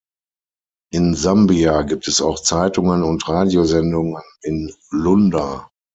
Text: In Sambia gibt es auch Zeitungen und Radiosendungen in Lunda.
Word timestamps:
In 0.91 1.13
Sambia 1.13 1.83
gibt 1.83 2.07
es 2.07 2.21
auch 2.21 2.39
Zeitungen 2.39 3.03
und 3.03 3.29
Radiosendungen 3.29 4.23
in 4.41 4.73
Lunda. 4.89 5.69